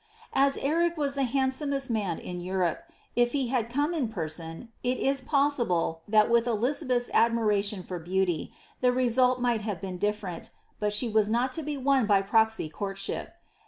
^' 0.01 0.03
As 0.33 0.57
Eric 0.57 0.97
was 0.97 1.13
the 1.13 1.25
handsomest 1.25 1.91
man 1.91 2.17
in 2.17 2.39
Europe, 2.39 2.85
if 3.15 3.33
he 3.33 3.49
had 3.49 3.69
come 3.69 3.93
in 3.93 4.07
person, 4.07 4.69
it 4.81 4.97
is 4.97 5.21
possible 5.21 6.01
that 6.07 6.27
with 6.27 6.47
Elizabeth's 6.47 7.11
admiration 7.13 7.83
for 7.83 7.99
beauty, 7.99 8.51
the 8.79 8.91
result 8.91 9.39
might 9.39 9.61
have 9.61 9.79
been 9.79 9.99
different, 9.99 10.49
but 10.79 10.91
she 10.91 11.07
was 11.07 11.29
not 11.29 11.51
to 11.53 11.61
be 11.61 11.77
won 11.77 12.07
by 12.07 12.23
proxy 12.23 12.67
court 12.67 12.97
ship. 12.97 13.35